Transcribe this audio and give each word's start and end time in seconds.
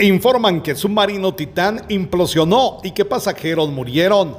Informan 0.00 0.62
que 0.62 0.76
submarino 0.76 1.34
Titán 1.34 1.84
implosionó 1.88 2.78
y 2.84 2.92
que 2.92 3.04
pasajeros 3.04 3.68
murieron. 3.70 4.36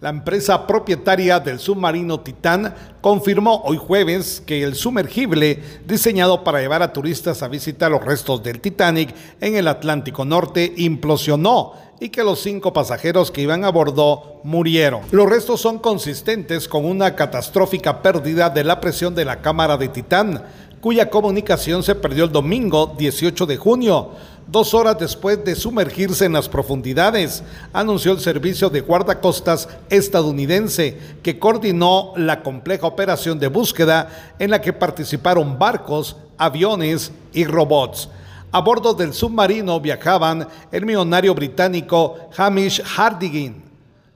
La 0.00 0.08
empresa 0.08 0.66
propietaria 0.66 1.38
del 1.38 1.60
submarino 1.60 2.18
Titán 2.20 2.74
confirmó 3.00 3.62
hoy 3.64 3.76
jueves 3.76 4.42
que 4.44 4.64
el 4.64 4.74
sumergible 4.74 5.62
diseñado 5.86 6.42
para 6.42 6.60
llevar 6.60 6.82
a 6.82 6.92
turistas 6.92 7.44
a 7.44 7.48
visitar 7.48 7.92
los 7.92 8.04
restos 8.04 8.42
del 8.42 8.60
Titanic 8.60 9.14
en 9.40 9.54
el 9.54 9.68
Atlántico 9.68 10.24
Norte 10.24 10.74
implosionó 10.76 11.74
y 12.00 12.08
que 12.08 12.24
los 12.24 12.40
cinco 12.40 12.72
pasajeros 12.72 13.30
que 13.30 13.42
iban 13.42 13.64
a 13.64 13.70
bordo 13.70 14.40
murieron. 14.42 15.02
Los 15.12 15.30
restos 15.30 15.60
son 15.60 15.78
consistentes 15.78 16.66
con 16.66 16.84
una 16.84 17.14
catastrófica 17.14 18.02
pérdida 18.02 18.50
de 18.50 18.64
la 18.64 18.80
presión 18.80 19.14
de 19.14 19.24
la 19.24 19.40
cámara 19.40 19.76
de 19.76 19.86
Titán, 19.86 20.42
cuya 20.80 21.10
comunicación 21.10 21.82
se 21.82 21.94
perdió 21.94 22.24
el 22.24 22.32
domingo 22.32 22.94
18 22.98 23.46
de 23.46 23.56
junio 23.56 24.10
dos 24.46 24.74
horas 24.74 24.98
después 24.98 25.44
de 25.44 25.54
sumergirse 25.54 26.24
en 26.24 26.32
las 26.32 26.48
profundidades, 26.48 27.42
anunció 27.72 28.12
el 28.12 28.20
servicio 28.20 28.70
de 28.70 28.80
guardacostas 28.80 29.68
estadounidense 29.90 30.96
que 31.22 31.38
coordinó 31.38 32.12
la 32.16 32.42
compleja 32.42 32.86
operación 32.86 33.38
de 33.38 33.48
búsqueda 33.48 34.34
en 34.38 34.50
la 34.50 34.60
que 34.60 34.72
participaron 34.72 35.58
barcos, 35.58 36.16
aviones 36.38 37.12
y 37.32 37.44
robots. 37.44 38.08
A 38.52 38.60
bordo 38.60 38.94
del 38.94 39.12
submarino 39.12 39.80
viajaban 39.80 40.46
el 40.70 40.86
millonario 40.86 41.34
británico 41.34 42.16
Hamish 42.36 42.82
Hardigin, 42.96 43.64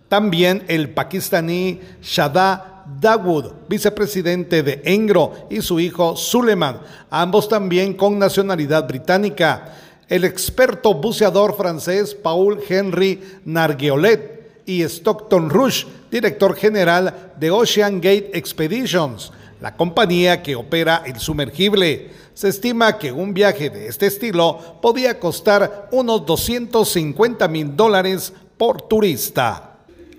también 0.09 0.65
el 0.69 0.91
pakistaní 0.91 1.81
Shada 2.01 2.85
Dawood, 3.01 3.53
vicepresidente 3.69 4.63
de 4.63 4.81
Engro, 4.85 5.47
y 5.51 5.61
su 5.61 5.79
hijo 5.79 6.17
Suleiman, 6.17 6.81
ambos 7.11 7.49
también 7.49 7.95
con 7.95 8.19
nacionalidad 8.19 8.87
británica 8.89 9.75
el 10.11 10.25
experto 10.25 10.93
buceador 10.93 11.57
francés 11.57 12.17
Paul 12.17 12.61
Henry 12.69 13.23
Nargueolet 13.45 14.63
y 14.67 14.83
Stockton 14.83 15.49
Rush, 15.49 15.87
director 16.11 16.57
general 16.57 17.33
de 17.39 17.51
Ocean 17.53 18.01
Gate 18.01 18.33
Expeditions, 18.35 19.33
la 19.61 19.77
compañía 19.77 20.43
que 20.43 20.57
opera 20.57 21.05
el 21.07 21.21
sumergible. 21.21 22.11
Se 22.35 22.49
estima 22.49 22.99
que 22.99 23.13
un 23.13 23.33
viaje 23.33 23.71
de 23.71 23.87
este 23.87 24.07
estilo 24.07 24.81
podía 24.83 25.21
costar 25.21 25.89
unos 25.93 26.27
250 26.27 27.47
mil 27.47 27.77
dólares 27.77 28.33
por 28.57 28.83
turista. 28.83 29.70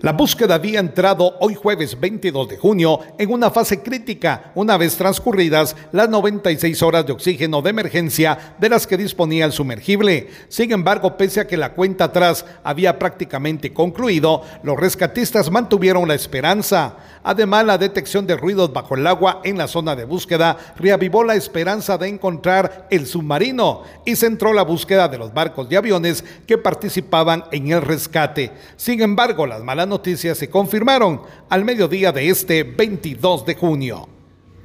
La 0.02 0.14
búsqueda 0.14 0.56
había 0.56 0.80
entrado 0.80 1.36
hoy 1.42 1.54
jueves 1.54 2.00
22 2.00 2.50
de 2.50 2.58
junio 2.58 3.02
en 3.20 3.32
una 3.32 3.52
fase 3.52 3.84
crítica, 3.84 4.52
una 4.56 4.76
vez 4.76 4.98
transcurridas 4.98 5.76
las 5.92 6.10
96 6.10 6.82
horas 6.82 7.06
de 7.06 7.14
oxígeno 7.14 7.62
de 7.62 7.70
emergencia 7.70 8.56
de 8.58 8.70
las 8.70 8.88
que 8.88 8.98
disponía 8.98 9.46
el 9.46 9.52
sumergible. 9.52 10.28
Sin 10.50 10.72
embargo, 10.72 11.18
pese 11.18 11.42
a 11.42 11.46
que 11.46 11.56
la 11.56 11.74
cuenta 11.74 12.06
atrás 12.06 12.48
había 12.64 12.98
prácticamente 12.98 13.74
concluido, 13.74 14.42
los 14.64 14.76
rescatistas 14.76 15.52
mantuvieron 15.52 16.08
la 16.08 16.16
esperanza. 16.16 16.98
Además, 17.22 17.64
la 17.66 17.78
detección 17.78 18.26
de 18.26 18.38
ruidos 18.38 18.74
bajo 18.74 18.96
el 18.96 19.06
agua 19.06 19.42
en 19.44 19.60
la 19.60 19.68
zona 19.68 19.96
de 19.96 20.06
búsqueda 20.06 20.58
reavivó 20.78 21.24
la 21.24 21.36
esperanza 21.36 22.00
de 22.00 22.08
encontrar 22.08 22.88
el 22.90 23.06
submarino 23.06 23.84
y 24.04 24.16
centró 24.16 24.52
la 24.52 24.64
búsqueda 24.64 25.08
de 25.10 25.20
los 25.20 25.32
barcos 25.32 25.68
y 25.70 25.76
aviones 25.76 26.24
que 26.48 26.58
participaban 26.58 27.44
en 27.52 27.72
el 27.72 27.84
rescate. 27.84 28.52
Sin 28.78 29.04
embargo, 29.04 29.46
las 29.46 29.62
malas 29.62 29.91
noticias 29.92 30.40
se 30.40 30.50
confirmaron 30.50 31.22
al 31.50 31.64
mediodía 31.64 32.12
de 32.12 32.30
este 32.30 32.64
22 32.64 33.46
de 33.46 33.54
junio. 33.54 34.21